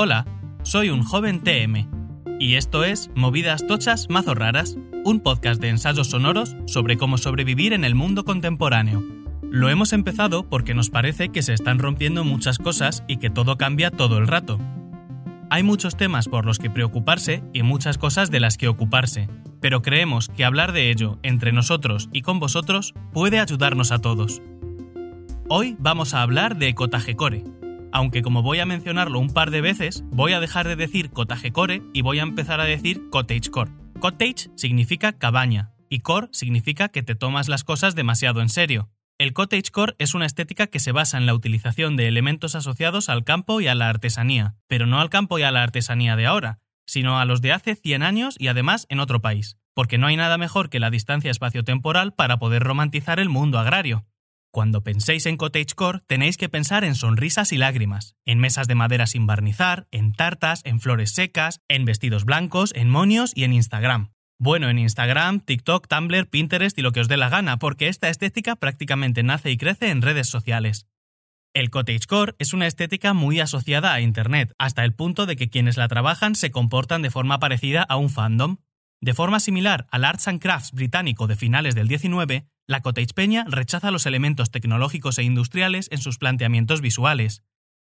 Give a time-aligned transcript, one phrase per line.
[0.00, 0.26] Hola,
[0.62, 1.88] soy un joven TM
[2.38, 7.72] y esto es Movidas Tochas Mazo Raras, un podcast de ensayos sonoros sobre cómo sobrevivir
[7.72, 9.02] en el mundo contemporáneo.
[9.50, 13.56] Lo hemos empezado porque nos parece que se están rompiendo muchas cosas y que todo
[13.56, 14.60] cambia todo el rato.
[15.50, 19.28] Hay muchos temas por los que preocuparse y muchas cosas de las que ocuparse,
[19.60, 24.42] pero creemos que hablar de ello entre nosotros y con vosotros puede ayudarnos a todos.
[25.50, 27.42] Hoy vamos a hablar de Cotagecore,
[27.90, 31.80] aunque como voy a mencionarlo un par de veces, voy a dejar de decir Cotagecore
[31.94, 33.70] y voy a empezar a decir cottagecore.
[33.98, 38.90] Cottage significa cabaña y core significa que te tomas las cosas demasiado en serio.
[39.16, 43.24] El cottagecore es una estética que se basa en la utilización de elementos asociados al
[43.24, 46.58] campo y a la artesanía, pero no al campo y a la artesanía de ahora,
[46.84, 50.16] sino a los de hace 100 años y además en otro país, porque no hay
[50.16, 54.04] nada mejor que la distancia espaciotemporal para poder romantizar el mundo agrario.
[54.58, 59.06] Cuando penséis en cottagecore tenéis que pensar en sonrisas y lágrimas, en mesas de madera
[59.06, 64.10] sin barnizar, en tartas, en flores secas, en vestidos blancos, en monios y en Instagram.
[64.36, 68.08] Bueno, en Instagram, TikTok, Tumblr, Pinterest y lo que os dé la gana, porque esta
[68.08, 70.88] estética prácticamente nace y crece en redes sociales.
[71.54, 75.76] El cottagecore es una estética muy asociada a Internet, hasta el punto de que quienes
[75.76, 78.56] la trabajan se comportan de forma parecida a un fandom.
[79.00, 83.44] De forma similar al Arts and Crafts británico de finales del 19, la cottage peña
[83.48, 87.42] rechaza los elementos tecnológicos e industriales en sus planteamientos visuales.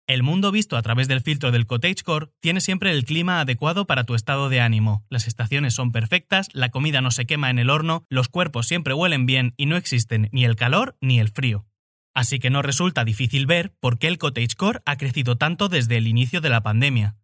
[0.07, 4.05] El mundo visto a través del filtro del cottagecore tiene siempre el clima adecuado para
[4.05, 5.05] tu estado de ánimo.
[5.07, 8.95] Las estaciones son perfectas, la comida no se quema en el horno, los cuerpos siempre
[8.95, 11.67] huelen bien y no existen ni el calor ni el frío.
[12.15, 16.07] Así que no resulta difícil ver por qué el cottagecore ha crecido tanto desde el
[16.07, 17.15] inicio de la pandemia.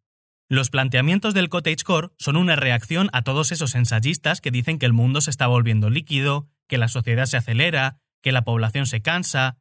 [0.48, 4.94] Los planteamientos del cottagecore son una reacción a todos esos ensayistas que dicen que el
[4.94, 9.58] mundo se está volviendo líquido, que la sociedad se acelera, que la población se cansa.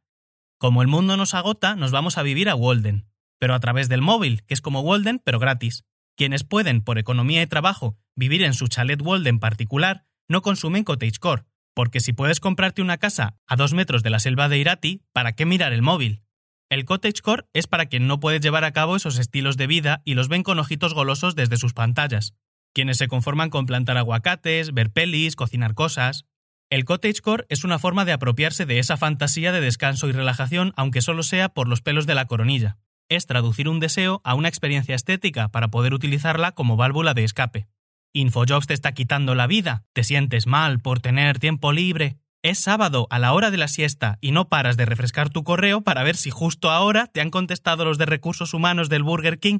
[0.57, 3.07] Como el mundo nos agota, nos vamos a vivir a Walden,
[3.39, 5.85] pero a través del móvil, que es como Walden, pero gratis.
[6.15, 11.43] Quienes pueden, por economía y trabajo, vivir en su chalet Walden particular, no consumen cottagecore,
[11.73, 15.33] porque si puedes comprarte una casa a dos metros de la selva de Irati, ¿para
[15.33, 16.23] qué mirar el móvil?
[16.69, 20.15] El cottagecore es para quien no puede llevar a cabo esos estilos de vida y
[20.15, 22.33] los ven con ojitos golosos desde sus pantallas.
[22.73, 26.25] Quienes se conforman con plantar aguacates, ver pelis, cocinar cosas.
[26.69, 31.01] El cottagecore es una forma de apropiarse de esa fantasía de descanso y relajación, aunque
[31.01, 32.77] solo sea por los pelos de la coronilla.
[33.07, 37.69] Es traducir un deseo a una experiencia estética para poder utilizarla como válvula de escape.
[38.11, 42.17] Infojobs te está quitando la vida, te sientes mal por tener tiempo libre.
[42.43, 45.83] Es sábado a la hora de la siesta y no paras de refrescar tu correo
[45.83, 49.59] para ver si justo ahora te han contestado los de recursos humanos del Burger King.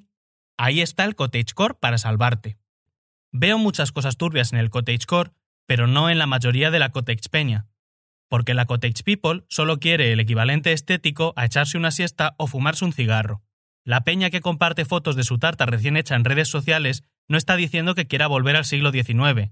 [0.58, 2.58] Ahí está el cottagecore para salvarte.
[3.32, 5.32] Veo muchas cosas turbias en el cottagecore,
[5.68, 7.68] pero no en la mayoría de la cottage peña.
[8.30, 12.84] Porque la cottage people solo quiere el equivalente estético a echarse una siesta o fumarse
[12.84, 13.44] un cigarro.
[13.84, 17.56] La peña que comparte fotos de su tarta recién hecha en redes sociales no está
[17.56, 19.52] diciendo que quiera volver al siglo XIX.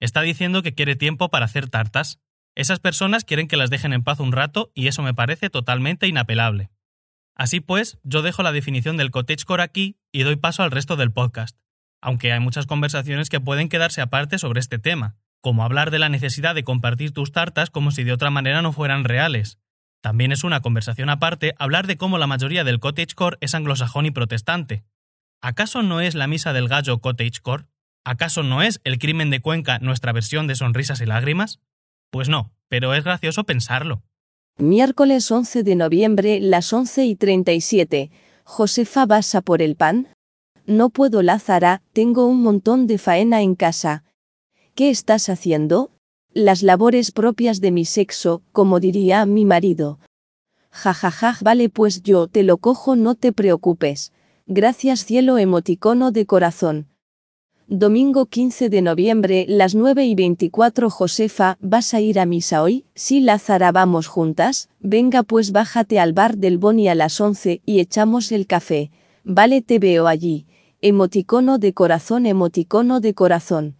[0.00, 2.20] Está diciendo que quiere tiempo para hacer tartas.
[2.54, 6.08] Esas personas quieren que las dejen en paz un rato y eso me parece totalmente
[6.08, 6.70] inapelable.
[7.34, 11.12] Así pues, yo dejo la definición del cottagecore aquí y doy paso al resto del
[11.12, 11.58] podcast,
[12.02, 16.08] aunque hay muchas conversaciones que pueden quedarse aparte sobre este tema, como hablar de la
[16.08, 19.58] necesidad de compartir tus tartas como si de otra manera no fueran reales.
[20.00, 24.10] También es una conversación aparte hablar de cómo la mayoría del cottagecore es anglosajón y
[24.10, 24.84] protestante,
[25.42, 27.64] ¿Acaso no es la misa del gallo cottagecore?
[28.04, 31.60] ¿Acaso no es el crimen de Cuenca nuestra versión de sonrisas y lágrimas?
[32.10, 34.02] Pues no, pero es gracioso pensarlo.
[34.58, 38.10] Miércoles 11 de noviembre, las 11 y 37.
[38.44, 40.08] Josefa, ¿vas a por el pan?
[40.66, 44.04] No puedo, Lázara, tengo un montón de faena en casa.
[44.74, 45.90] ¿Qué estás haciendo?
[46.32, 49.98] Las labores propias de mi sexo, como diría mi marido.
[50.70, 54.12] Jajajaj, vale, pues yo te lo cojo, no te preocupes.
[54.46, 56.86] Gracias cielo emoticono de corazón.
[57.66, 62.84] Domingo 15 de noviembre, las 9 y 24 Josefa, ¿vas a ir a misa hoy?
[62.94, 67.80] Sí Lázara vamos juntas, venga pues bájate al bar del Boni a las 11 y
[67.80, 68.90] echamos el café.
[69.24, 70.46] Vale te veo allí.
[70.80, 73.76] Emoticono de corazón emoticono de corazón.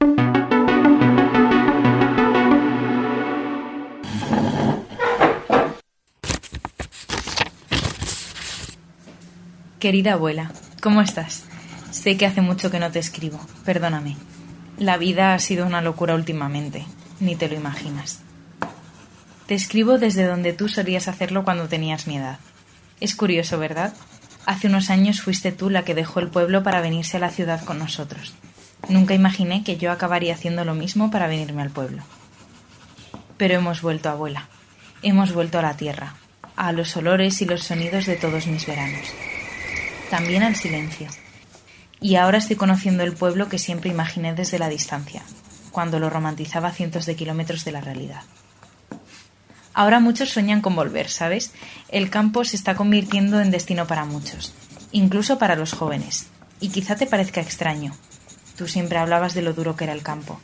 [9.81, 11.45] Querida abuela, ¿cómo estás?
[11.91, 14.15] Sé que hace mucho que no te escribo, perdóname.
[14.79, 16.85] La vida ha sido una locura últimamente,
[17.19, 18.21] ni te lo imaginas.
[19.47, 22.39] Te escribo desde donde tú solías hacerlo cuando tenías mi edad.
[23.01, 23.95] Es curioso, ¿verdad?
[24.45, 27.65] Hace unos años fuiste tú la que dejó el pueblo para venirse a la ciudad
[27.65, 28.35] con nosotros.
[28.91, 32.03] Nunca imaginé que yo acabaría haciendo lo mismo para venirme al pueblo.
[33.39, 34.47] Pero hemos vuelto, abuela.
[35.01, 36.17] Hemos vuelto a la tierra.
[36.55, 39.15] a los olores y los sonidos de todos mis veranos.
[40.11, 41.07] También al silencio.
[42.01, 45.23] Y ahora estoy conociendo el pueblo que siempre imaginé desde la distancia,
[45.71, 48.23] cuando lo romantizaba a cientos de kilómetros de la realidad.
[49.73, 51.53] Ahora muchos sueñan con volver, ¿sabes?
[51.89, 54.53] El campo se está convirtiendo en destino para muchos,
[54.91, 56.27] incluso para los jóvenes.
[56.59, 57.95] Y quizá te parezca extraño.
[58.57, 60.41] Tú siempre hablabas de lo duro que era el campo.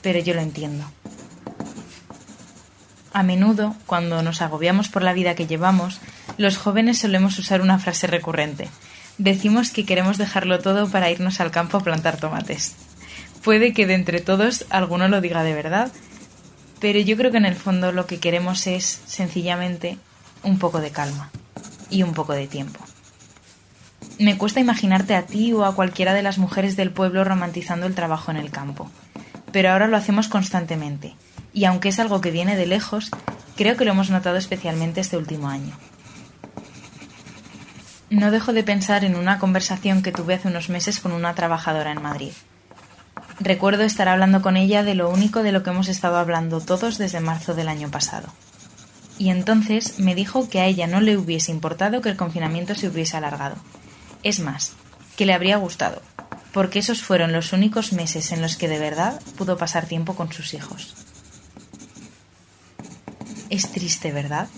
[0.00, 0.90] Pero yo lo entiendo.
[3.12, 6.00] A menudo, cuando nos agobiamos por la vida que llevamos,
[6.36, 8.68] los jóvenes solemos usar una frase recurrente.
[9.18, 12.74] Decimos que queremos dejarlo todo para irnos al campo a plantar tomates.
[13.42, 15.92] Puede que de entre todos alguno lo diga de verdad,
[16.80, 19.98] pero yo creo que en el fondo lo que queremos es sencillamente
[20.42, 21.30] un poco de calma
[21.90, 22.80] y un poco de tiempo.
[24.18, 27.94] Me cuesta imaginarte a ti o a cualquiera de las mujeres del pueblo romantizando el
[27.94, 28.90] trabajo en el campo,
[29.52, 31.14] pero ahora lo hacemos constantemente,
[31.52, 33.10] y aunque es algo que viene de lejos,
[33.56, 35.76] creo que lo hemos notado especialmente este último año.
[38.12, 41.92] No dejo de pensar en una conversación que tuve hace unos meses con una trabajadora
[41.92, 42.32] en Madrid.
[43.40, 46.98] Recuerdo estar hablando con ella de lo único de lo que hemos estado hablando todos
[46.98, 48.28] desde marzo del año pasado.
[49.18, 52.88] Y entonces me dijo que a ella no le hubiese importado que el confinamiento se
[52.88, 53.56] hubiese alargado.
[54.22, 54.74] Es más,
[55.16, 56.02] que le habría gustado,
[56.52, 60.30] porque esos fueron los únicos meses en los que de verdad pudo pasar tiempo con
[60.30, 60.94] sus hijos.
[63.48, 64.48] Es triste, ¿verdad?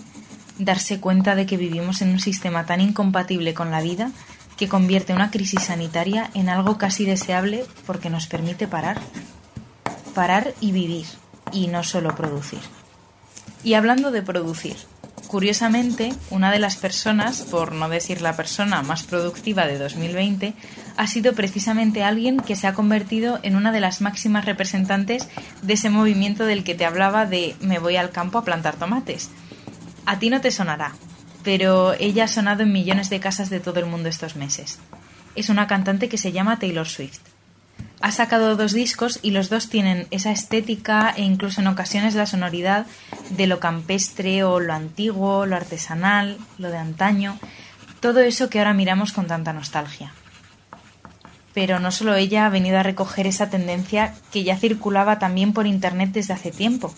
[0.57, 4.11] Darse cuenta de que vivimos en un sistema tan incompatible con la vida
[4.57, 8.99] que convierte una crisis sanitaria en algo casi deseable porque nos permite parar.
[10.13, 11.05] Parar y vivir,
[11.51, 12.59] y no solo producir.
[13.63, 14.77] Y hablando de producir,
[15.27, 20.53] curiosamente, una de las personas, por no decir la persona más productiva de 2020,
[20.97, 25.27] ha sido precisamente alguien que se ha convertido en una de las máximas representantes
[25.61, 29.29] de ese movimiento del que te hablaba de me voy al campo a plantar tomates.
[30.05, 30.93] A ti no te sonará,
[31.43, 34.79] pero ella ha sonado en millones de casas de todo el mundo estos meses.
[35.35, 37.21] Es una cantante que se llama Taylor Swift.
[38.01, 42.27] Ha sacado dos discos y los dos tienen esa estética e incluso en ocasiones la
[42.27, 42.85] sonoridad
[43.31, 47.39] de lo campestre o lo antiguo, lo artesanal, lo de antaño,
[47.99, 50.13] todo eso que ahora miramos con tanta nostalgia.
[51.55, 55.65] Pero no solo ella ha venido a recoger esa tendencia que ya circulaba también por
[55.65, 56.93] Internet desde hace tiempo.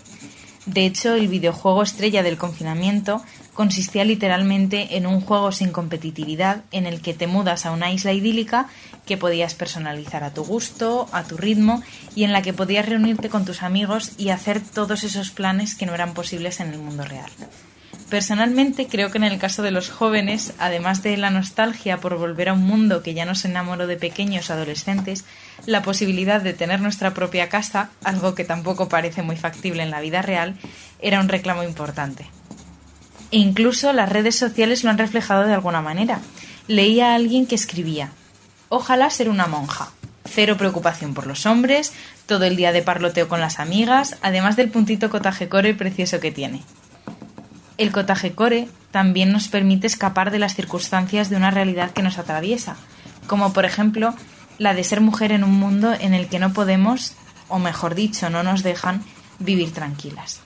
[0.68, 3.24] De hecho, el videojuego estrella del confinamiento
[3.54, 8.12] consistía literalmente en un juego sin competitividad en el que te mudas a una isla
[8.12, 8.68] idílica
[9.06, 11.82] que podías personalizar a tu gusto, a tu ritmo
[12.16, 15.86] y en la que podías reunirte con tus amigos y hacer todos esos planes que
[15.86, 17.32] no eran posibles en el mundo real.
[18.10, 22.48] Personalmente creo que en el caso de los jóvenes, además de la nostalgia por volver
[22.48, 25.26] a un mundo que ya nos enamoró de pequeños adolescentes,
[25.66, 30.00] la posibilidad de tener nuestra propia casa, algo que tampoco parece muy factible en la
[30.00, 30.56] vida real,
[31.02, 32.28] era un reclamo importante.
[33.32, 36.22] E incluso las redes sociales lo han reflejado de alguna manera.
[36.68, 38.12] Leía a alguien que escribía
[38.70, 39.92] Ojalá ser una monja.
[40.24, 41.94] Cero preocupación por los hombres,
[42.26, 46.32] todo el día de parloteo con las amigas, además del puntito cotaje core precioso que
[46.32, 46.62] tiene.
[47.78, 52.18] El cotaje core también nos permite escapar de las circunstancias de una realidad que nos
[52.18, 52.76] atraviesa,
[53.28, 54.16] como por ejemplo
[54.58, 57.14] la de ser mujer en un mundo en el que no podemos,
[57.48, 59.04] o mejor dicho, no nos dejan
[59.38, 60.42] vivir tranquilas.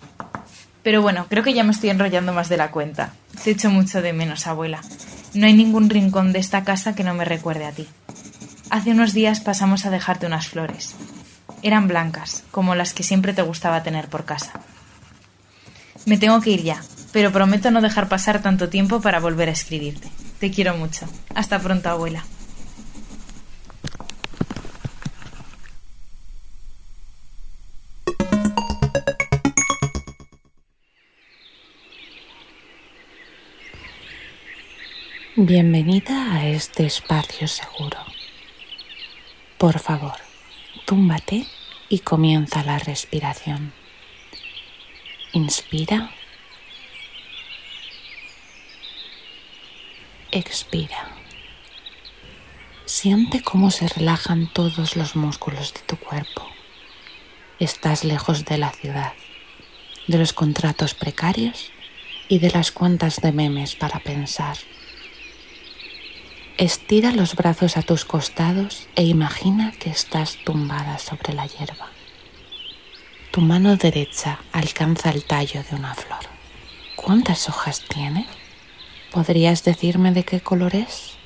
[0.83, 3.13] Pero bueno, creo que ya me estoy enrollando más de la cuenta.
[3.44, 4.82] Te echo mucho de menos, abuela.
[5.34, 7.88] No hay ningún rincón de esta casa que no me recuerde a ti.
[8.70, 10.96] Hace unos días pasamos a dejarte unas flores.
[11.62, 14.53] Eran blancas, como las que siempre te gustaba tener por casa.
[16.05, 19.53] Me tengo que ir ya, pero prometo no dejar pasar tanto tiempo para volver a
[19.53, 20.10] escribirte.
[20.39, 21.08] Te quiero mucho.
[21.36, 22.24] Hasta pronto, abuela.
[35.36, 37.98] Bienvenida a este espacio seguro.
[39.58, 40.13] Por favor,
[40.86, 41.48] túmbate
[41.89, 43.74] y comienza la respiración.
[45.34, 46.12] Inspira.
[50.33, 51.09] Expira.
[52.85, 56.47] Siente cómo se relajan todos los músculos de tu cuerpo.
[57.59, 59.11] Estás lejos de la ciudad,
[60.07, 61.73] de los contratos precarios
[62.29, 64.55] y de las cuentas de memes para pensar.
[66.57, 71.89] Estira los brazos a tus costados e imagina que estás tumbada sobre la hierba.
[73.31, 76.23] Tu mano derecha alcanza el tallo de una flor.
[76.95, 78.27] ¿Cuántas hojas tiene?
[79.12, 81.18] ¿Podrías decirme de qué color es?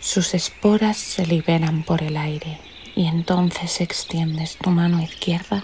[0.00, 2.58] Sus esporas se liberan por el aire
[2.96, 5.62] y entonces extiendes tu mano izquierda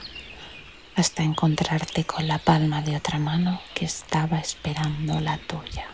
[0.94, 5.86] hasta encontrarte con la palma de otra mano que estaba esperando la tuya.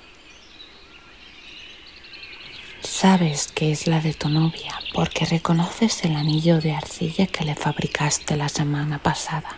[2.82, 7.54] Sabes que es la de tu novia porque reconoces el anillo de arcilla que le
[7.54, 9.56] fabricaste la semana pasada.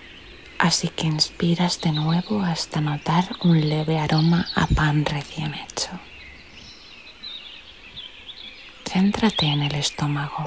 [0.63, 5.91] Así que inspiras de nuevo hasta notar un leve aroma a pan recién hecho.
[8.85, 10.45] Céntrate en el estómago.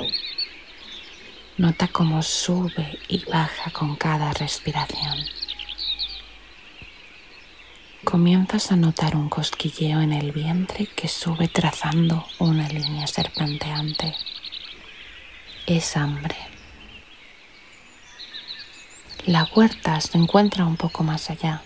[1.57, 5.17] Nota cómo sube y baja con cada respiración.
[8.05, 14.15] Comienzas a notar un cosquilleo en el vientre que sube trazando una línea serpenteante.
[15.67, 16.54] Es hambre.
[19.25, 21.63] La huerta se encuentra un poco más allá,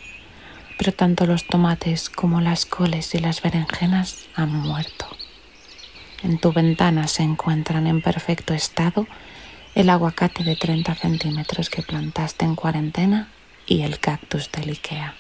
[0.78, 5.06] pero tanto los tomates como las coles y las berenjenas han muerto.
[6.24, 9.08] En tu ventana se encuentran en perfecto estado
[9.76, 13.28] el aguacate de 30 centímetros que plantaste en cuarentena
[13.66, 15.16] y el cactus del Ikea.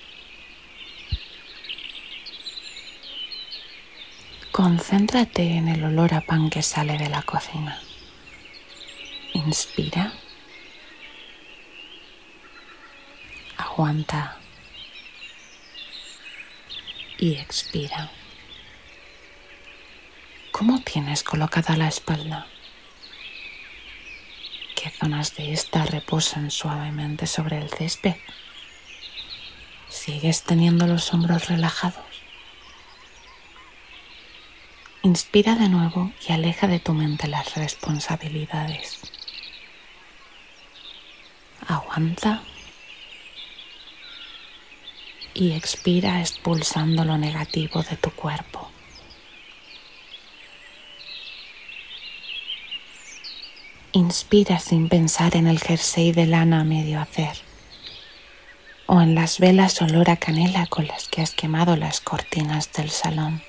[4.53, 7.81] Concéntrate en el olor a pan que sale de la cocina.
[9.33, 10.13] Inspira.
[13.79, 14.35] Aguanta.
[17.17, 18.11] Y expira.
[20.51, 22.45] ¿Cómo tienes colocada la espalda?
[24.75, 28.17] ¿Qué zonas de esta reposan suavemente sobre el césped?
[29.87, 32.03] ¿Sigues teniendo los hombros relajados?
[35.03, 38.99] Inspira de nuevo y aleja de tu mente las responsabilidades.
[41.65, 42.43] Aguanta
[45.33, 48.69] y expira expulsando lo negativo de tu cuerpo.
[53.91, 57.49] Inspira sin pensar en el jersey de lana a medio hacer
[58.91, 62.89] o en las velas olor a canela con las que has quemado las cortinas del
[62.89, 63.43] salón.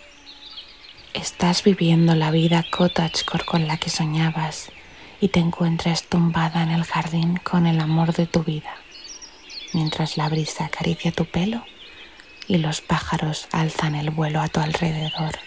[1.15, 4.71] Estás viviendo la vida cottagecore con la que soñabas
[5.19, 8.75] y te encuentras tumbada en el jardín con el amor de tu vida,
[9.73, 11.65] mientras la brisa acaricia tu pelo
[12.47, 15.39] y los pájaros alzan el vuelo a tu alrededor.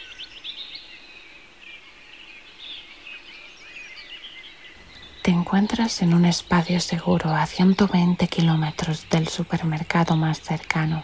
[5.21, 11.03] Te encuentras en un espacio seguro a 120 kilómetros del supermercado más cercano.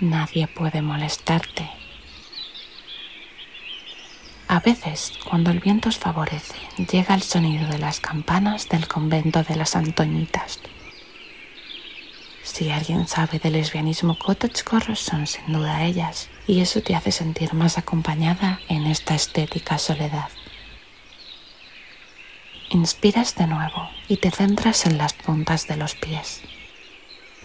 [0.00, 1.70] Nadie puede molestarte.
[4.48, 6.56] A veces, cuando el viento os favorece,
[6.90, 10.58] llega el sonido de las campanas del convento de las Antoñitas.
[12.52, 17.52] Si alguien sabe del lesbianismo cottagecore, son sin duda ellas, y eso te hace sentir
[17.52, 20.30] más acompañada en esta estética soledad.
[22.70, 26.40] Inspiras de nuevo y te centras en las puntas de los pies.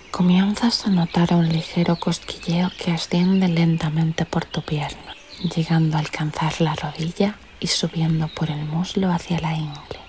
[0.09, 5.15] Comienzas a notar un ligero cosquilleo que asciende lentamente por tu pierna,
[5.53, 10.02] llegando a alcanzar la rodilla y subiendo por el muslo hacia la ingle.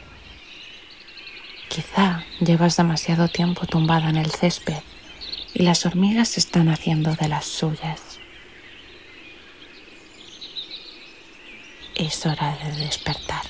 [1.75, 4.78] Quizá llevas demasiado tiempo tumbada en el césped
[5.54, 8.21] y las hormigas están haciendo de las suyas.
[11.97, 13.43] Es hora de despertar.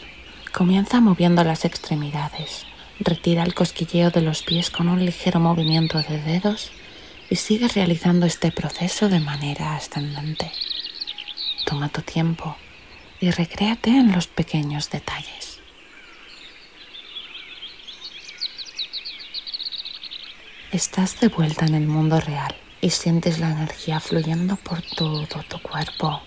[0.54, 2.64] Comienza moviendo las extremidades.
[2.98, 6.72] Retira el cosquilleo de los pies con un ligero movimiento de dedos
[7.28, 10.50] y sigue realizando este proceso de manera ascendente.
[11.66, 12.56] Toma tu tiempo
[13.20, 15.53] y recréate en los pequeños detalles.
[20.74, 25.62] Estás de vuelta en el mundo real y sientes la energía fluyendo por todo tu
[25.62, 26.18] cuerpo.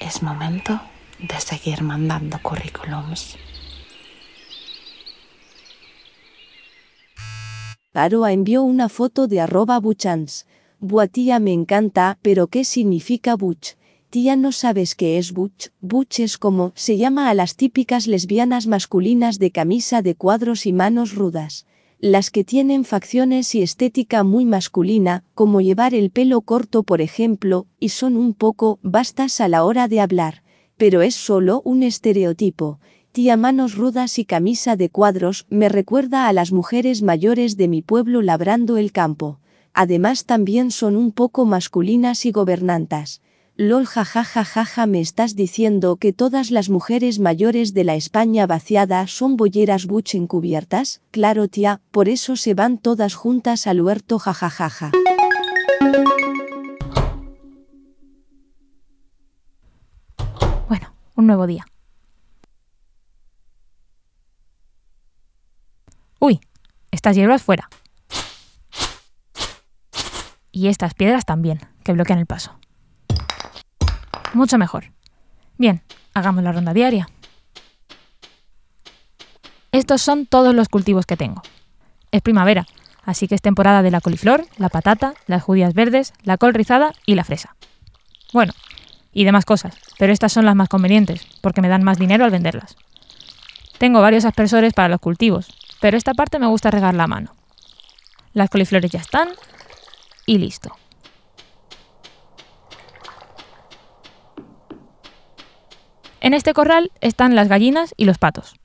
[0.00, 0.80] Es momento
[1.18, 3.36] de seguir mandando currículums.
[7.92, 10.46] Aroa envió una foto de arroba buchans.
[10.80, 13.76] Buatía me encanta, pero ¿qué significa buch?
[14.08, 15.68] Tía no sabes qué es butch.
[15.82, 20.72] Butch es como se llama a las típicas lesbianas masculinas de camisa de cuadros y
[20.72, 21.66] manos rudas.
[21.98, 27.66] Las que tienen facciones y estética muy masculina, como llevar el pelo corto por ejemplo,
[27.80, 32.78] y son un poco bastas a la hora de hablar pero es solo un estereotipo.
[33.12, 37.80] Tía manos rudas y camisa de cuadros me recuerda a las mujeres mayores de mi
[37.80, 39.40] pueblo labrando el campo.
[39.72, 43.22] Además también son un poco masculinas y gobernantas.
[43.58, 49.38] Lol jajajajaja me estás diciendo que todas las mujeres mayores de la España vaciada son
[49.38, 51.00] bolleras buch encubiertas?
[51.10, 54.92] Claro tía, por eso se van todas juntas al huerto jajajaja.
[61.16, 61.64] un nuevo día.
[66.20, 66.40] Uy,
[66.90, 67.68] estas hierbas fuera.
[70.52, 72.58] Y estas piedras también, que bloquean el paso.
[74.36, 74.92] Mucho mejor.
[75.56, 75.80] Bien,
[76.12, 77.08] hagamos la ronda diaria.
[79.72, 81.40] Estos son todos los cultivos que tengo.
[82.12, 82.66] Es primavera,
[83.02, 86.92] así que es temporada de la coliflor, la patata, las judías verdes, la col rizada
[87.06, 87.56] y la fresa.
[88.34, 88.52] Bueno,
[89.10, 92.30] y demás cosas, pero estas son las más convenientes, porque me dan más dinero al
[92.30, 92.76] venderlas.
[93.78, 95.48] Tengo varios aspersores para los cultivos,
[95.80, 97.34] pero esta parte me gusta regar la mano.
[98.34, 99.30] Las coliflores ya están
[100.26, 100.76] y listo.
[106.26, 108.56] En este corral están las gallinas y los patos.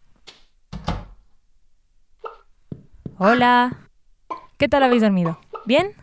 [3.19, 3.87] Hola.
[4.57, 5.39] ¿Qué tal habéis dormido?
[5.65, 5.93] ¿Bien?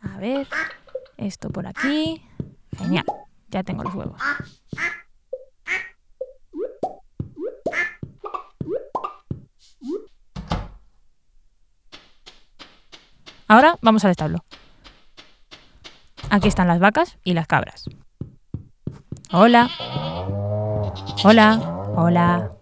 [0.00, 0.46] A ver,
[1.16, 2.22] esto por aquí.
[2.78, 3.06] Genial,
[3.48, 4.22] ya tengo los huevos.
[13.48, 14.44] Ahora vamos al establo.
[16.30, 17.86] Aquí están las vacas y las cabras.
[19.32, 19.68] Hola.
[21.22, 21.60] Hola.
[21.96, 22.52] Hola.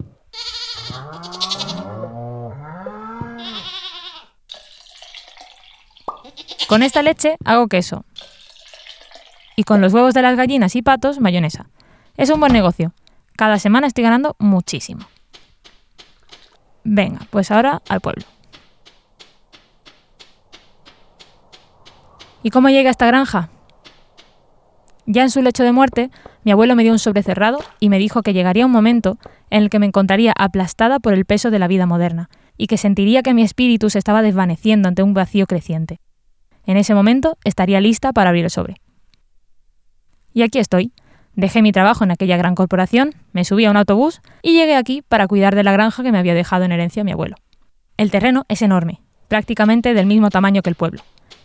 [6.67, 8.03] Con esta leche hago queso.
[9.55, 11.69] Y con los huevos de las gallinas y patos, mayonesa.
[12.17, 12.93] Es un buen negocio.
[13.37, 15.05] Cada semana estoy ganando muchísimo.
[16.83, 18.25] Venga, pues ahora al pueblo.
[22.43, 23.49] ¿Y cómo llega esta granja?
[25.11, 26.11] Ya en su lecho de muerte,
[26.43, 29.17] mi abuelo me dio un sobre cerrado y me dijo que llegaría un momento
[29.49, 32.77] en el que me encontraría aplastada por el peso de la vida moderna y que
[32.77, 35.99] sentiría que mi espíritu se estaba desvaneciendo ante un vacío creciente.
[36.67, 38.75] En ese momento estaría lista para abrir el sobre.
[40.31, 40.93] Y aquí estoy.
[41.33, 45.01] Dejé mi trabajo en aquella gran corporación, me subí a un autobús y llegué aquí
[45.01, 47.35] para cuidar de la granja que me había dejado en herencia mi abuelo.
[47.97, 51.01] El terreno es enorme, prácticamente del mismo tamaño que el pueblo.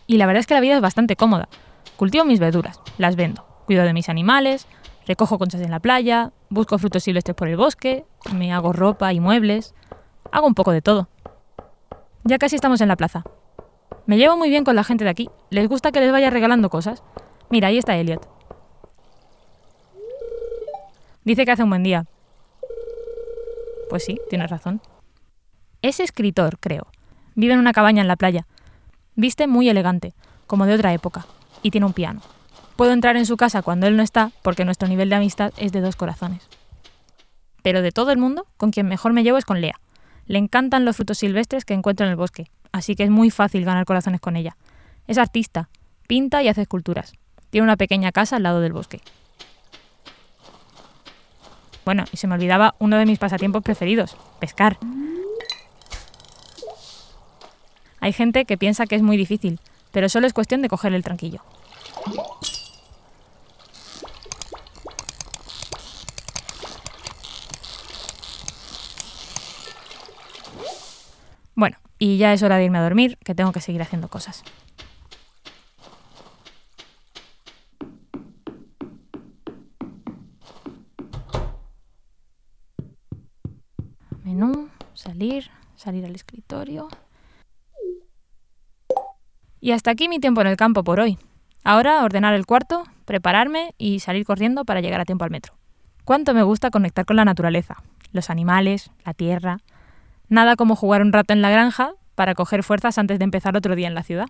[0.06, 1.48] Y la verdad es que la vida es bastante cómoda.
[1.96, 4.66] Cultivo mis verduras, las vendo, cuido de mis animales,
[5.06, 9.20] recojo conchas en la playa, busco frutos silvestres por el bosque, me hago ropa y
[9.20, 9.74] muebles,
[10.32, 11.08] hago un poco de todo.
[12.24, 13.24] Ya casi estamos en la plaza.
[14.06, 15.30] Me llevo muy bien con la gente de aquí.
[15.50, 17.02] Les gusta que les vaya regalando cosas.
[17.50, 18.26] Mira, ahí está Elliot.
[21.24, 22.06] Dice que hace un buen día.
[23.88, 24.80] Pues sí, tienes razón.
[25.80, 26.86] Es escritor, creo.
[27.34, 28.46] Vive en una cabaña en la playa.
[29.16, 30.14] Viste muy elegante,
[30.46, 31.26] como de otra época,
[31.62, 32.20] y tiene un piano.
[32.76, 35.70] Puedo entrar en su casa cuando él no está, porque nuestro nivel de amistad es
[35.70, 36.48] de dos corazones.
[37.62, 39.80] Pero de todo el mundo, con quien mejor me llevo es con Lea.
[40.26, 43.64] Le encantan los frutos silvestres que encuentro en el bosque, así que es muy fácil
[43.64, 44.56] ganar corazones con ella.
[45.06, 45.68] Es artista,
[46.08, 47.14] pinta y hace esculturas.
[47.50, 49.00] Tiene una pequeña casa al lado del bosque.
[51.84, 54.78] Bueno, y se me olvidaba uno de mis pasatiempos preferidos, pescar.
[58.00, 59.60] Hay gente que piensa que es muy difícil,
[59.92, 61.42] pero solo es cuestión de coger el tranquillo.
[71.54, 74.42] Bueno, y ya es hora de irme a dormir, que tengo que seguir haciendo cosas.
[84.22, 86.88] Menú, salir, salir al escritorio.
[89.60, 91.18] Y hasta aquí mi tiempo en el campo por hoy.
[91.62, 95.54] Ahora ordenar el cuarto, prepararme y salir corriendo para llegar a tiempo al metro.
[96.04, 99.60] Cuánto me gusta conectar con la naturaleza, los animales, la tierra.
[100.28, 103.76] Nada como jugar un rato en la granja para coger fuerzas antes de empezar otro
[103.76, 104.26] día en la ciudad.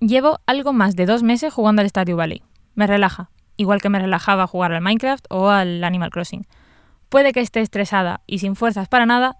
[0.00, 2.42] Llevo algo más de dos meses jugando al Stardew Valley.
[2.74, 6.46] Me relaja, igual que me relajaba jugar al Minecraft o al Animal Crossing.
[7.08, 9.36] Puede que esté estresada y sin fuerzas para nada,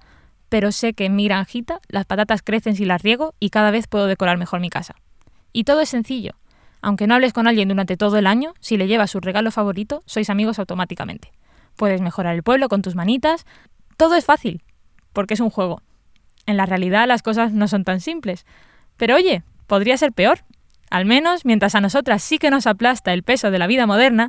[0.49, 3.89] pero sé que en mi granjita las patatas crecen si las riego y cada vez
[3.89, 4.95] puedo decorar mejor mi casa.
[5.53, 6.33] Y todo es sencillo.
[6.83, 10.03] Aunque no hables con alguien durante todo el año, si le llevas su regalo favorito,
[10.07, 11.33] sois amigos automáticamente.
[11.77, 13.47] Puedes mejorar el pueblo con tus manitas.
[13.97, 14.63] Todo es fácil,
[15.15, 15.81] porque es un juego.
[16.45, 18.45] En la realidad las cosas no son tan simples.
[18.99, 20.41] Pero oye, podría ser peor.
[20.91, 24.27] Al menos, mientras a nosotras sí que nos aplasta el peso de la vida moderna,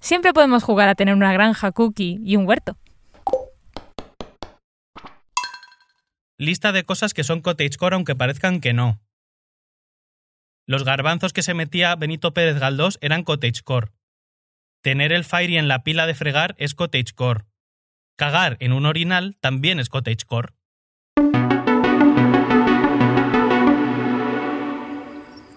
[0.00, 2.76] siempre podemos jugar a tener una granja cookie y un huerto.
[6.38, 9.00] Lista de cosas que son cottagecore aunque parezcan que no.
[10.66, 13.92] Los garbanzos que se metía Benito Pérez Galdós eran cottagecore.
[14.82, 17.44] Tener el fairy en la pila de fregar es cottagecore.
[18.18, 20.54] Cagar en un orinal también es cottagecore.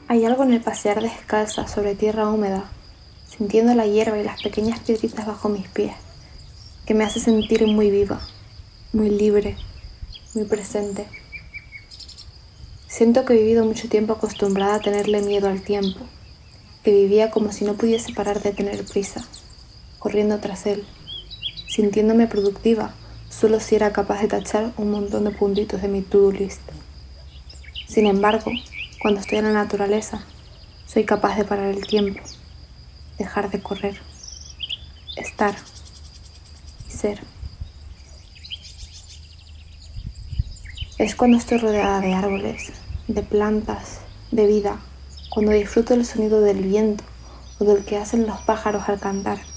[0.10, 2.65] Hay algo en el pasear descalza sobre tierra húmeda,
[3.30, 5.93] sintiendo la hierba y las pequeñas piedritas bajo mis pies,
[6.86, 8.19] que me hace sentir muy viva,
[8.91, 9.56] muy libre,
[10.36, 11.08] muy presente.
[12.88, 16.02] Siento que he vivido mucho tiempo acostumbrada a tenerle miedo al tiempo,
[16.84, 19.24] que vivía como si no pudiese parar de tener prisa,
[19.98, 20.86] corriendo tras él,
[21.69, 22.93] sintiéndome productiva
[23.29, 26.62] solo si era capaz de tachar un montón de puntitos de mi to-do list.
[27.88, 28.51] Sin embargo,
[29.01, 30.25] cuando estoy en la naturaleza,
[30.88, 32.19] soy capaz de parar el tiempo,
[33.19, 34.01] dejar de correr,
[35.15, 35.55] estar
[36.88, 37.21] y ser.
[40.97, 42.71] Es cuando estoy rodeada de árboles,
[43.08, 43.99] de plantas,
[44.32, 44.79] de vida,
[45.29, 47.03] cuando disfruto el sonido del viento
[47.60, 49.48] o del que hacen los pájaros al cantar.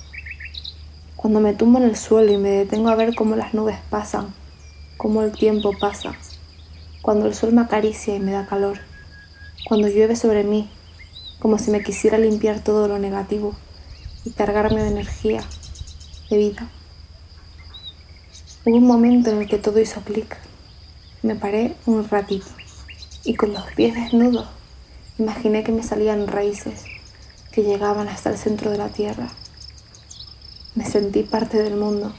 [1.22, 4.35] Cuando me tumbo en el suelo y me detengo a ver cómo las nubes pasan,
[4.96, 6.14] cómo el tiempo pasa.
[7.00, 8.80] Cuando el sol me acaricia y me da calor.
[9.68, 10.68] Cuando llueve sobre mí,
[11.38, 13.54] como si me quisiera limpiar todo lo negativo
[14.24, 15.44] y cargarme de energía,
[16.28, 16.68] de vida.
[18.64, 20.37] Hubo un momento en el que todo hizo clic
[21.22, 22.46] me paré un ratito
[23.22, 24.48] y con los pies desnudos
[25.18, 26.82] imaginé que me salían raíces
[27.52, 29.28] que llegaban hasta el centro de la tierra.
[30.74, 32.14] Me sentí parte del mundo,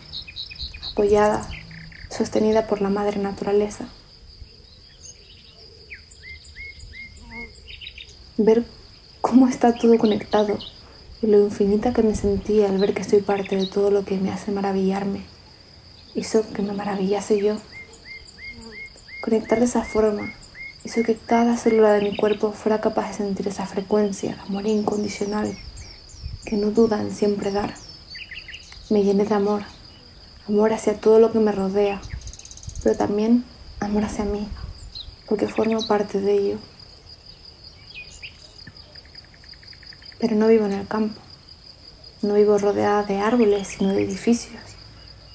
[0.91, 1.47] apoyada,
[2.09, 3.87] sostenida por la madre naturaleza.
[8.37, 8.63] Ver
[9.21, 10.57] cómo está todo conectado
[11.21, 14.17] y lo infinita que me sentí al ver que soy parte de todo lo que
[14.17, 15.33] me hace maravillarme
[16.15, 17.57] hizo que me maravillase yo.
[19.21, 20.33] Conectar de esa forma
[20.83, 25.57] hizo que cada célula de mi cuerpo fuera capaz de sentir esa frecuencia amor incondicional
[26.45, 27.73] que no duda en siempre dar.
[28.93, 29.63] Me llené de amor,
[30.47, 31.99] amor hacia todo lo que me rodea,
[32.83, 33.43] pero también
[33.79, 34.47] amor hacia mí,
[35.27, 36.57] porque formo parte de ello.
[40.19, 41.19] Pero no vivo en el campo,
[42.21, 44.61] no vivo rodeada de árboles, sino de edificios.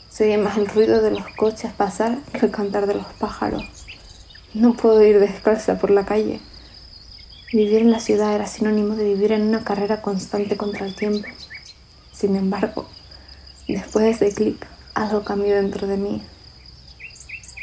[0.09, 3.65] Se oye más el ruido de los coches pasar que el cantar de los pájaros.
[4.55, 6.41] No puedo ir descalza por la calle.
[7.53, 11.27] Vivir en la ciudad era sinónimo de vivir en una carrera constante contra el tiempo.
[12.13, 12.87] Sin embargo,
[13.75, 16.23] después de ese clic, algo cambió dentro de mí.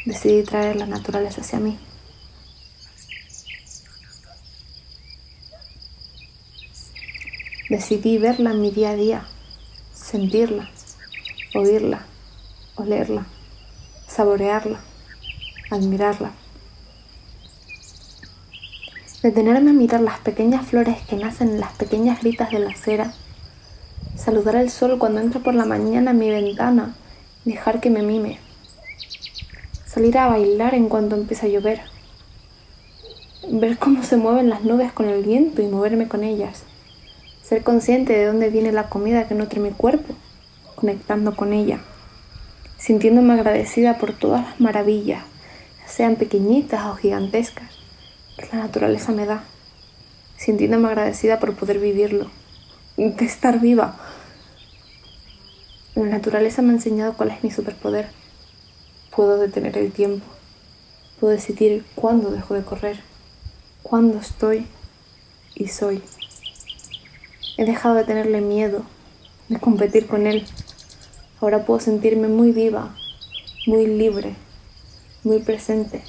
[0.04, 1.78] Decidí traer la naturaleza hacia mí.
[7.68, 9.26] Decidí verla en mi día a día,
[9.92, 10.70] sentirla,
[11.52, 12.06] oírla,
[12.76, 13.26] olerla,
[14.06, 14.80] saborearla,
[15.70, 16.30] admirarla.
[19.22, 23.12] Detenerme a mirar las pequeñas flores que nacen en las pequeñas gritas de la acera.
[24.16, 26.94] Saludar al sol cuando entra por la mañana a mi ventana
[27.44, 28.38] dejar que me mime.
[29.84, 31.80] Salir a bailar en cuanto empieza a llover.
[33.50, 36.62] Ver cómo se mueven las nubes con el viento y moverme con ellas.
[37.42, 40.14] Ser consciente de dónde viene la comida que nutre mi cuerpo,
[40.76, 41.80] conectando con ella.
[42.78, 45.24] Sintiéndome agradecida por todas las maravillas,
[45.86, 47.70] sean pequeñitas o gigantescas
[48.38, 49.44] que la naturaleza me da,
[50.38, 52.30] sintiéndome agradecida por poder vivirlo,
[52.96, 53.96] de estar viva.
[55.94, 58.08] La naturaleza me ha enseñado cuál es mi superpoder.
[59.14, 60.26] Puedo detener el tiempo,
[61.20, 63.00] puedo decidir cuándo dejo de correr,
[63.82, 64.66] cuándo estoy
[65.54, 66.02] y soy.
[67.56, 68.82] He dejado de tenerle miedo,
[69.48, 70.46] de competir con él.
[71.40, 72.94] Ahora puedo sentirme muy viva,
[73.66, 74.36] muy libre,
[75.24, 76.02] muy presente.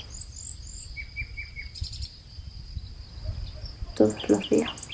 [3.98, 4.87] todos los días.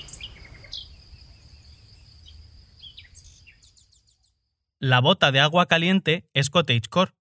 [4.83, 7.13] La bota de agua caliente es cottagecore.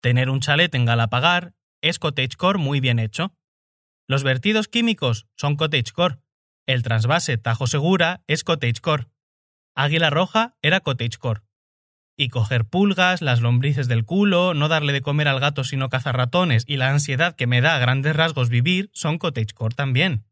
[0.00, 3.36] Tener un chalet en Galapagar es cottagecore muy bien hecho.
[4.08, 6.20] Los vertidos químicos son cottagecore.
[6.66, 9.08] El trasvase Tajo Segura es cottagecore.
[9.74, 11.42] Águila Roja era cottagecore.
[12.16, 16.16] Y coger pulgas, las lombrices del culo, no darle de comer al gato sino cazar
[16.16, 20.24] ratones y la ansiedad que me da a grandes rasgos vivir son cottagecore también.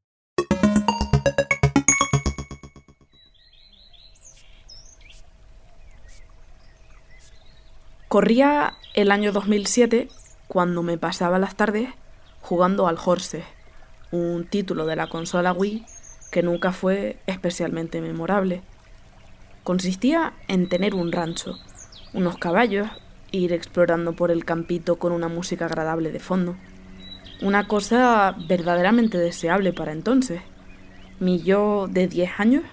[8.10, 10.08] Corría el año 2007
[10.48, 11.90] cuando me pasaba las tardes
[12.40, 13.44] jugando al Horse,
[14.10, 15.86] un título de la consola Wii
[16.32, 18.62] que nunca fue especialmente memorable.
[19.62, 21.54] Consistía en tener un rancho,
[22.12, 22.88] unos caballos,
[23.30, 26.56] ir explorando por el campito con una música agradable de fondo.
[27.40, 30.42] Una cosa verdaderamente deseable para entonces.
[31.20, 32.64] Mi yo de 10 años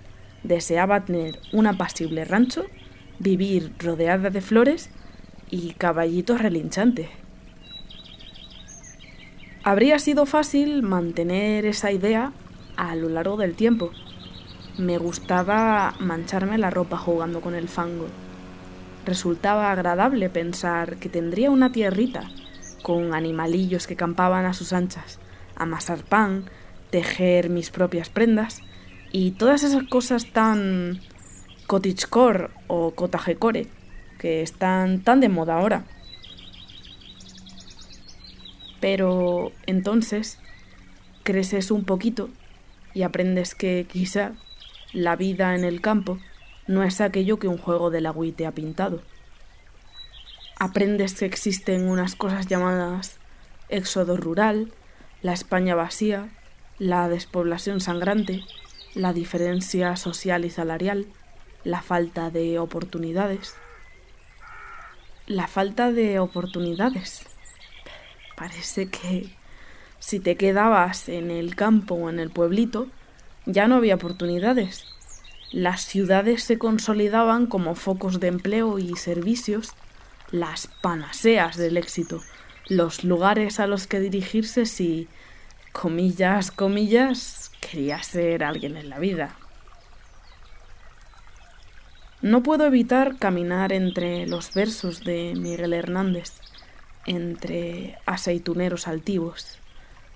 [0.42, 2.66] deseaba tener un apacible rancho,
[3.20, 4.90] vivir rodeada de flores
[5.50, 7.10] y caballitos relinchantes.
[9.64, 12.32] Habría sido fácil mantener esa idea
[12.78, 13.92] a lo largo del tiempo.
[14.78, 18.08] Me gustaba mancharme la ropa jugando con el fango.
[19.06, 22.30] Resultaba agradable pensar que tendría una tierrita
[22.82, 25.20] con animalillos que campaban a sus anchas,
[25.56, 26.46] amasar pan,
[26.90, 28.62] tejer mis propias prendas
[29.12, 31.02] y todas esas cosas tan
[31.66, 33.68] cottagecore o cottagecore
[34.18, 35.86] que están tan de moda ahora.
[38.80, 40.40] Pero entonces
[41.24, 42.30] creces un poquito
[42.94, 44.34] y aprendes que quizá
[44.94, 46.20] la vida en el campo
[46.68, 49.02] no es aquello que un juego de la te ha pintado.
[50.60, 53.20] Aprendes que existen unas cosas llamadas
[53.70, 54.72] éxodo rural,
[55.22, 56.30] la España vacía,
[56.80, 58.44] la despoblación sangrante,
[58.96, 61.08] la diferencia social y salarial,
[61.64, 63.56] la falta de oportunidades.
[65.28, 67.24] La falta de oportunidades.
[68.38, 69.30] Parece que
[70.00, 72.88] si te quedabas en el campo o en el pueblito,
[73.46, 74.86] ya no había oportunidades.
[75.52, 79.74] Las ciudades se consolidaban como focos de empleo y servicios,
[80.32, 82.22] las panaseas del éxito,
[82.70, 85.10] los lugares a los que dirigirse si,
[85.74, 89.36] comillas, comillas, quería ser alguien en la vida.
[92.24, 96.34] No puedo evitar caminar entre los versos de Miguel Hernández,
[97.06, 99.60] entre aceituneros altivos,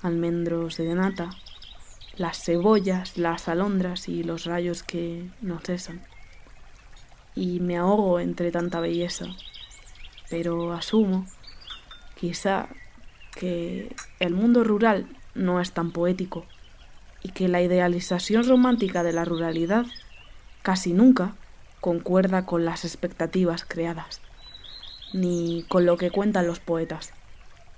[0.01, 1.29] almendros de nata,
[2.17, 6.01] las cebollas, las alondras y los rayos que no cesan.
[7.35, 9.27] Y me ahogo entre tanta belleza,
[10.27, 11.27] pero asumo,
[12.15, 12.67] quizá,
[13.35, 16.47] que el mundo rural no es tan poético
[17.21, 19.85] y que la idealización romántica de la ruralidad
[20.63, 21.35] casi nunca
[21.81, 24.21] concuerda con las expectativas creadas,
[25.13, 27.11] ni con lo que cuentan los poetas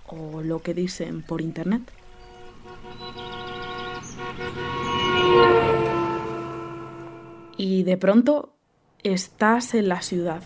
[0.06, 1.82] o lo que dicen por internet.
[7.58, 8.54] Y de pronto
[9.04, 10.42] estás en la ciudad,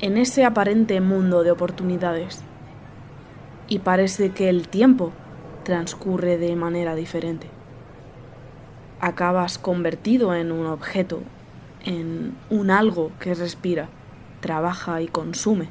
[0.00, 2.42] en ese aparente mundo de oportunidades,
[3.68, 5.12] y parece que el tiempo
[5.64, 7.48] transcurre de manera diferente.
[9.00, 11.20] Acabas convertido en un objeto,
[11.86, 13.88] en un algo que respira,
[14.40, 15.68] trabaja y consume,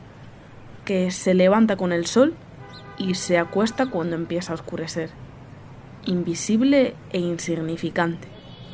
[0.85, 2.33] que se levanta con el sol
[2.97, 5.09] y se acuesta cuando empieza a oscurecer,
[6.05, 8.27] invisible e insignificante,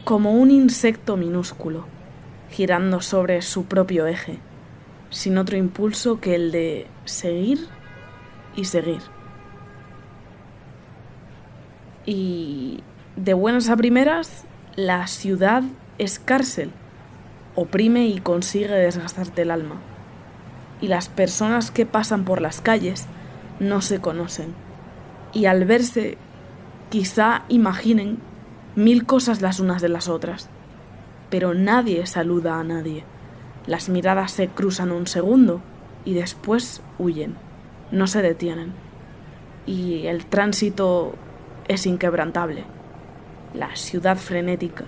[0.05, 1.85] como un insecto minúsculo,
[2.51, 4.39] girando sobre su propio eje,
[5.09, 7.67] sin otro impulso que el de seguir
[8.55, 9.01] y seguir.
[12.05, 12.83] Y
[13.15, 15.63] de buenas a primeras, la ciudad
[15.97, 16.71] es cárcel,
[17.55, 19.75] oprime y consigue desgastarte el alma.
[20.81, 23.05] Y las personas que pasan por las calles
[23.59, 24.53] no se conocen.
[25.33, 26.17] Y al verse,
[26.89, 28.19] quizá imaginen
[28.75, 30.49] mil cosas las unas de las otras.
[31.29, 33.03] Pero nadie saluda a nadie.
[33.67, 35.61] Las miradas se cruzan un segundo
[36.03, 37.35] y después huyen.
[37.91, 38.73] No se detienen.
[39.65, 41.13] Y el tránsito
[41.67, 42.63] es inquebrantable.
[43.53, 44.85] La ciudad frenética,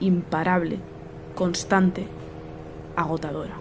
[0.00, 0.78] imparable,
[1.34, 2.06] constante,
[2.96, 3.54] agotadora.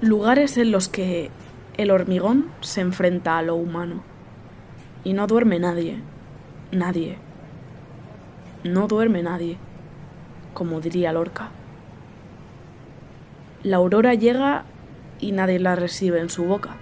[0.00, 1.30] Lugares en los que
[1.76, 4.02] el hormigón se enfrenta a lo humano.
[5.02, 5.98] Y no duerme nadie,
[6.72, 7.18] nadie.
[8.64, 9.58] No duerme nadie,
[10.54, 11.50] como diría Lorca.
[13.62, 14.64] La aurora llega
[15.20, 16.76] y nadie la recibe en su boca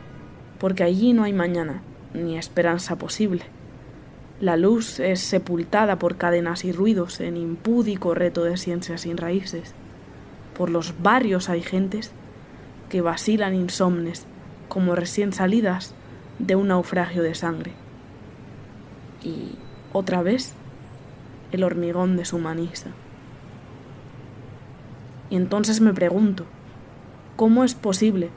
[0.62, 1.82] porque allí no hay mañana,
[2.14, 3.42] ni esperanza posible.
[4.42, 9.72] La luz es sepultada por cadenas y ruidos en impúdico reto de ciencias sin raíces.
[10.58, 12.10] Por los barrios hay gentes
[12.88, 14.26] que vacilan insomnes
[14.68, 15.94] como recién salidas
[16.40, 17.72] de un naufragio de sangre.
[19.22, 19.52] Y
[19.92, 20.54] otra vez
[21.52, 22.90] el hormigón deshumaniza.
[25.30, 26.46] Y entonces me pregunto,
[27.36, 28.30] ¿cómo es posible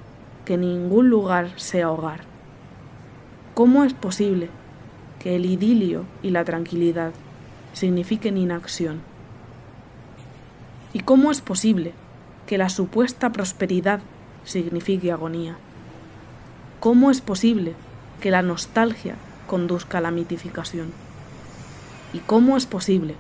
[0.45, 2.21] que ningún lugar sea hogar.
[3.55, 4.49] ¿Cómo es posible
[5.25, 7.11] que el idilio y la tranquilidad
[7.73, 9.01] signifiquen inacción?
[10.93, 11.93] ¿Y cómo es posible
[12.45, 14.01] que la supuesta prosperidad
[14.43, 15.57] signifique agonía?
[16.79, 17.73] ¿Cómo es posible
[18.21, 19.15] que la nostalgia
[19.47, 20.93] conduzca a la mitificación?
[22.13, 23.15] ¿Y cómo es posible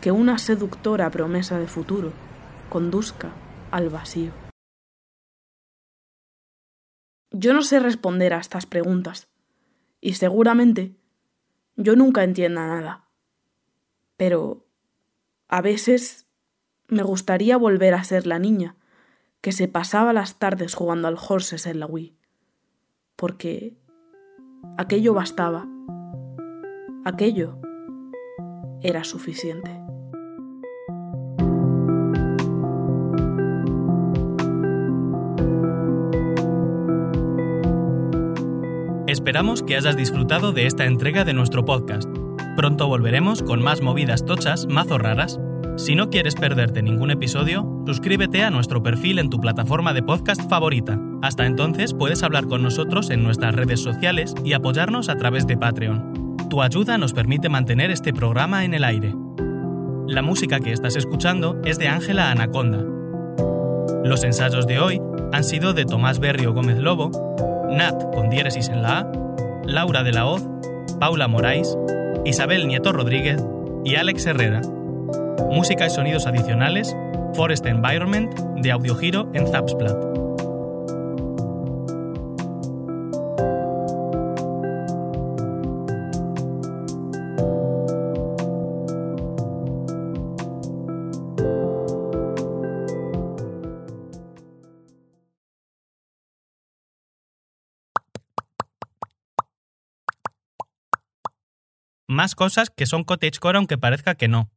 [0.00, 2.14] que una seductora promesa de futuro
[2.70, 3.32] conduzca
[3.70, 4.32] al vacío?
[7.32, 9.28] Yo no sé responder a estas preguntas,
[10.00, 10.94] y seguramente
[11.76, 13.08] yo nunca entienda nada.
[14.16, 14.66] Pero
[15.48, 16.26] a veces
[16.88, 18.76] me gustaría volver a ser la niña
[19.40, 22.16] que se pasaba las tardes jugando al horses en la Wii,
[23.16, 23.76] porque
[24.78, 25.68] aquello bastaba,
[27.04, 27.58] aquello
[28.80, 29.83] era suficiente.
[39.24, 42.06] Esperamos que hayas disfrutado de esta entrega de nuestro podcast.
[42.56, 45.40] Pronto volveremos con más movidas tochas, mazo raras.
[45.78, 50.46] Si no quieres perderte ningún episodio, suscríbete a nuestro perfil en tu plataforma de podcast
[50.50, 51.00] favorita.
[51.22, 55.56] Hasta entonces puedes hablar con nosotros en nuestras redes sociales y apoyarnos a través de
[55.56, 56.36] Patreon.
[56.50, 59.14] Tu ayuda nos permite mantener este programa en el aire.
[60.06, 62.84] La música que estás escuchando es de Ángela Anaconda.
[64.04, 65.00] Los ensayos de hoy
[65.32, 67.10] han sido de Tomás Berrio Gómez Lobo,
[67.70, 69.12] Nat con diéresis en la A,
[69.64, 70.42] Laura de la Hoz,
[71.00, 71.76] Paula Morais,
[72.24, 73.44] Isabel Nieto Rodríguez
[73.84, 74.60] y Alex Herrera.
[75.50, 76.96] Música y sonidos adicionales,
[77.34, 80.13] Forest Environment de Audiogiro en Zapsplat.
[102.24, 104.50] Más cosas que son cottagecore aunque parezca que no.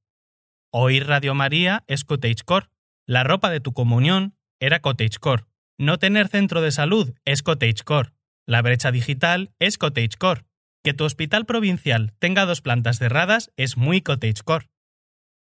[0.71, 2.67] Oír Radio María es cottagecore.
[3.05, 5.43] La ropa de tu comunión era cottagecore.
[5.77, 8.13] No tener centro de salud es cottagecore.
[8.45, 10.45] La brecha digital es cottagecore.
[10.81, 14.69] Que tu hospital provincial tenga dos plantas cerradas es muy cottagecore.